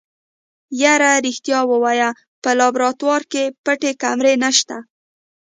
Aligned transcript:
يره 0.81 1.11
رښتيا 1.25 1.59
ووايه 1.69 2.09
په 2.41 2.49
لابراتوار 2.59 3.21
کې 3.31 3.43
پټې 3.63 3.91
کمرې 4.01 4.33
نشته. 4.43 4.77